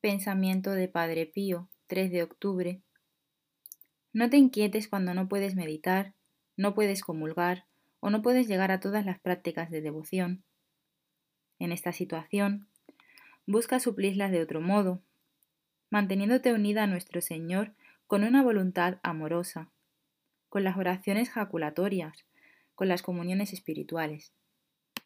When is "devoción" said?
9.82-10.42